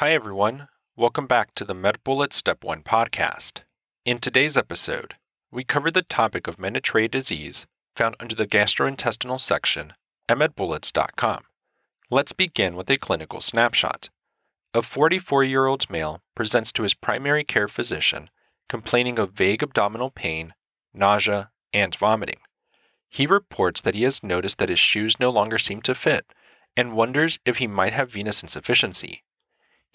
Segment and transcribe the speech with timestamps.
[0.00, 0.68] Hi, everyone.
[0.94, 3.60] Welcome back to the MedBullet Step 1 podcast.
[4.04, 5.14] In today's episode,
[5.50, 9.94] we cover the topic of Menetrier disease found under the gastrointestinal section
[10.28, 11.44] at medbullets.com.
[12.10, 14.10] Let's begin with a clinical snapshot.
[14.74, 18.28] A 44 year old male presents to his primary care physician
[18.68, 20.52] complaining of vague abdominal pain,
[20.92, 22.40] nausea, and vomiting.
[23.08, 26.26] He reports that he has noticed that his shoes no longer seem to fit
[26.76, 29.22] and wonders if he might have venous insufficiency.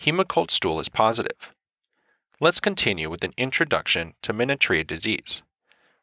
[0.02, 1.54] Hemoccult stool is positive.
[2.39, 5.43] Let's continue with an introduction to Menetrier disease.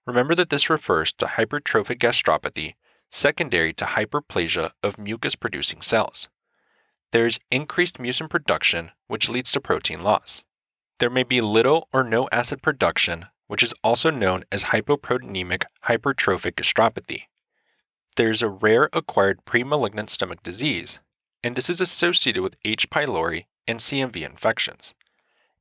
[0.07, 2.75] Remember that this refers to hypertrophic gastropathy
[3.11, 6.29] secondary to hyperplasia of mucus producing cells.
[7.11, 10.45] There is increased mucin production, which leads to protein loss.
[11.01, 16.53] There may be little or no acid production, which is also known as hypoproteinemic hypertrophic
[16.53, 17.23] gastropathy.
[18.17, 21.01] There is a rare acquired premalignant stomach disease,
[21.43, 22.91] and this is associated with H.
[22.91, 24.95] pylori and CMV infections.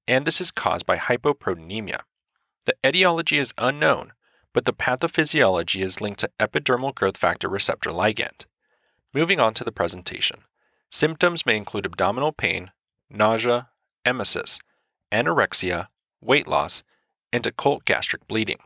[0.08, 2.00] And this is caused by hypoproteinemia.
[2.66, 4.14] The etiology is unknown,
[4.54, 8.46] but the pathophysiology is linked to epidermal growth factor receptor ligand.
[9.14, 10.40] Moving on to the presentation.
[10.90, 12.72] Symptoms may include abdominal pain,
[13.09, 13.70] nausea,
[14.06, 14.59] emesis,
[15.12, 15.88] anorexia,
[16.22, 16.81] weight loss,
[17.34, 18.59] and occult gastric bleeding.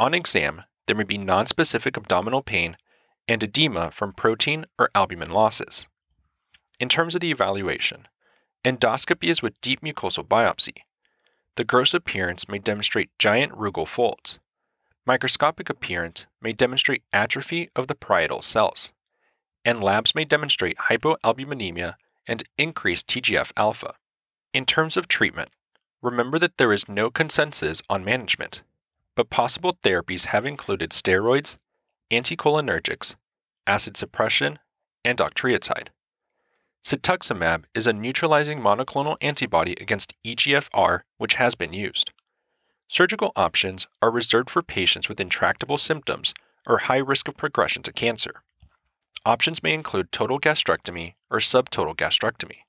[0.00, 2.76] On exam, there may be nonspecific abdominal pain
[3.28, 5.86] and edema from protein or albumin losses.
[6.80, 8.08] In terms of the evaluation,
[8.64, 10.82] endoscopy is with deep mucosal biopsy.
[11.56, 14.38] The gross appearance may demonstrate giant rugal folds.
[15.06, 18.92] Microscopic appearance may demonstrate atrophy of the parietal cells,
[19.64, 21.94] and labs may demonstrate hypoalbuminemia
[22.26, 23.94] and increased TGF alpha.
[24.52, 25.50] In terms of treatment,
[26.02, 28.62] remember that there is no consensus on management,
[29.16, 31.56] but possible therapies have included steroids,
[32.10, 33.14] anticholinergics,
[33.66, 34.58] acid suppression,
[35.04, 35.88] and octreotide.
[36.84, 42.10] Cetuximab is a neutralizing monoclonal antibody against EGFR which has been used.
[42.88, 46.32] Surgical options are reserved for patients with intractable symptoms
[46.66, 48.42] or high risk of progression to cancer.
[49.26, 52.60] Options may include total gastrectomy or subtotal gastrectomy.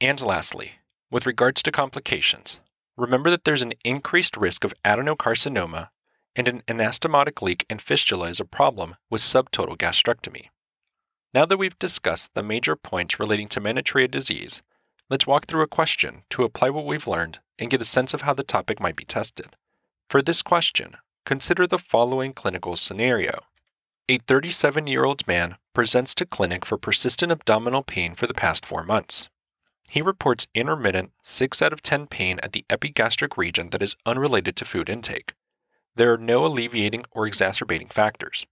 [0.00, 0.72] And lastly,
[1.10, 2.58] with regards to complications,
[2.96, 5.90] remember that there's an increased risk of adenocarcinoma
[6.34, 10.46] and an anastomotic leak and fistula is a problem with subtotal gastrectomy.
[11.34, 14.60] Now that we've discussed the major points relating to Menetrier disease,
[15.08, 18.22] let's walk through a question to apply what we've learned and get a sense of
[18.22, 19.56] how the topic might be tested.
[20.10, 23.44] For this question, consider the following clinical scenario.
[24.10, 28.66] A 37 year old man presents to clinic for persistent abdominal pain for the past
[28.66, 29.30] four months.
[29.88, 34.54] He reports intermittent 6 out of 10 pain at the epigastric region that is unrelated
[34.56, 35.32] to food intake.
[35.96, 38.44] There are no alleviating or exacerbating factors.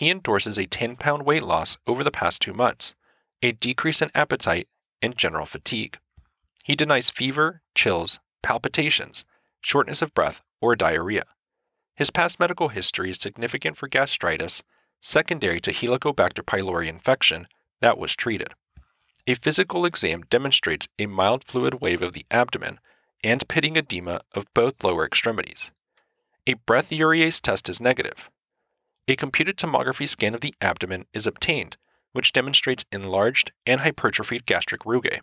[0.00, 2.94] He endorses a 10 pound weight loss over the past two months,
[3.42, 4.66] a decrease in appetite,
[5.02, 5.98] and general fatigue.
[6.64, 9.26] He denies fever, chills, palpitations,
[9.60, 11.24] shortness of breath, or diarrhea.
[11.94, 14.62] His past medical history is significant for gastritis,
[15.02, 17.46] secondary to Helicobacter pylori infection
[17.82, 18.54] that was treated.
[19.26, 22.80] A physical exam demonstrates a mild fluid wave of the abdomen
[23.22, 25.72] and pitting edema of both lower extremities.
[26.46, 28.30] A breath urease test is negative.
[29.08, 31.76] A computed tomography scan of the abdomen is obtained,
[32.12, 35.20] which demonstrates enlarged and hypertrophied gastric rugae.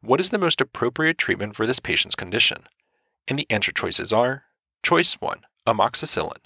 [0.00, 2.64] What is the most appropriate treatment for this patient's condition?
[3.26, 4.44] And the answer choices are
[4.82, 6.38] Choice 1, amoxicillin.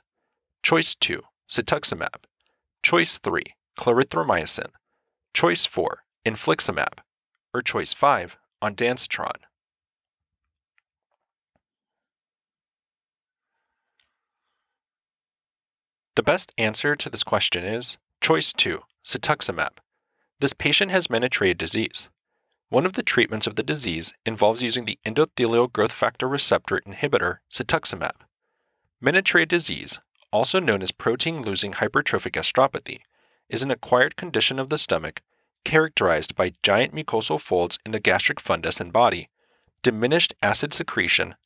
[0.62, 2.24] Choice 2, cetuximab.
[2.82, 3.42] Choice 3,
[3.78, 4.70] clarithromycin.
[5.34, 6.98] Choice 4, infliximab.
[7.54, 9.36] Or choice 5, ondansetron.
[16.14, 19.78] The best answer to this question is choice 2, cetuximab.
[20.40, 22.10] This patient has Menetrier disease.
[22.68, 27.38] One of the treatments of the disease involves using the endothelial growth factor receptor inhibitor
[27.50, 28.12] cetuximab.
[29.02, 30.00] Menetrier disease,
[30.30, 33.00] also known as protein losing hypertrophic gastropathy,
[33.48, 35.22] is an acquired condition of the stomach
[35.64, 39.30] characterized by giant mucosal folds in the gastric fundus and body,
[39.82, 41.36] diminished acid secretion,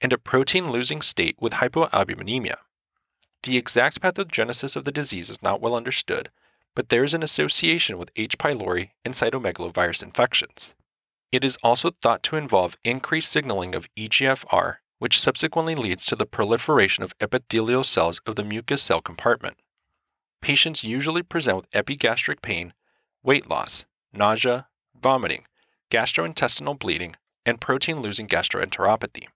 [0.00, 2.56] and a protein losing state with hypoalbuminemia.
[3.46, 6.30] The exact pathogenesis of the disease is not well understood,
[6.74, 8.36] but there is an association with H.
[8.38, 10.74] pylori and cytomegalovirus infections.
[11.30, 16.26] It is also thought to involve increased signaling of EGFR, which subsequently leads to the
[16.26, 19.58] proliferation of epithelial cells of the mucous cell compartment.
[20.42, 22.74] Patients usually present with epigastric pain,
[23.22, 24.66] weight loss, nausea,
[25.00, 25.44] vomiting,
[25.88, 27.14] gastrointestinal bleeding,
[27.44, 29.28] and protein losing gastroenteropathy.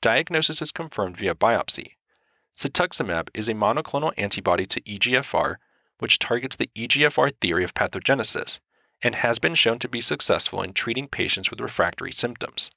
[0.00, 1.94] Diagnosis is confirmed via biopsy,
[2.56, 5.56] Cetuximab is a monoclonal antibody to EGFR,
[5.98, 8.60] which targets the EGFR theory of pathogenesis
[9.02, 12.70] and has been shown to be successful in treating patients with refractory symptoms.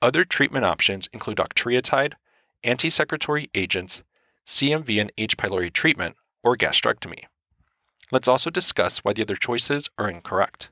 [0.00, 2.14] Other treatment options include octreotide,
[2.62, 4.02] anti-secretory agents,
[4.46, 5.36] CMV and H.
[5.36, 7.24] pylori treatment, or gastrectomy.
[8.10, 10.70] Let's also discuss why the other choices are incorrect.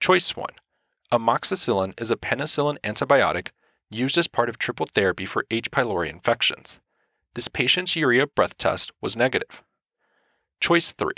[0.00, 0.48] Choice 1.
[1.12, 3.48] Amoxicillin is a penicillin antibiotic
[3.90, 5.70] used as part of triple therapy for H.
[5.70, 6.80] pylori infections.
[7.36, 9.62] This patient's urea breath test was negative.
[10.58, 11.12] Choice 3.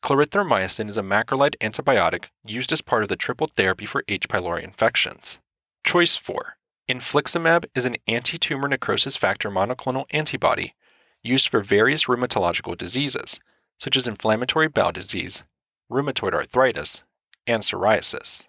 [0.00, 4.28] Clarithromycin is a macrolide antibiotic used as part of the triple therapy for H.
[4.28, 5.40] pylori infections.
[5.82, 6.58] Choice 4.
[6.88, 10.76] Infliximab is an anti-tumor necrosis factor monoclonal antibody
[11.24, 13.40] used for various rheumatological diseases,
[13.80, 15.42] such as inflammatory bowel disease,
[15.90, 17.02] rheumatoid arthritis,
[17.48, 18.46] and psoriasis.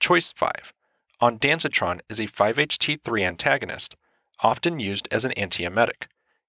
[0.00, 0.72] Choice 5.
[1.20, 3.96] Ondansetron is a 5-HT3 antagonist,
[4.42, 6.06] often used as an antiemetic.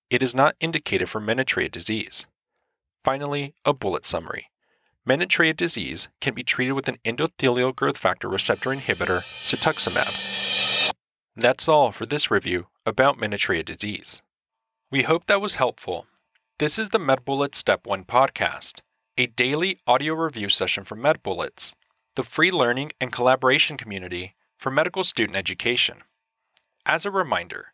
[0.09, 2.25] It is not indicated for menetrier disease.
[3.03, 4.49] Finally, a bullet summary.
[5.07, 10.91] Menetrier disease can be treated with an endothelial growth factor receptor inhibitor, cetuximab.
[11.35, 14.21] That's all for this review about menetrier disease.
[14.91, 16.07] We hope that was helpful.
[16.59, 18.81] This is the MedBullets Step 1 podcast,
[19.17, 21.75] a daily audio review session for MedBullets,
[22.15, 25.99] the free learning and collaboration community for medical student education.
[26.85, 27.73] As a reminder,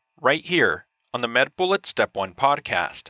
[0.21, 3.09] right here on the MedBullets Step 1 podcast.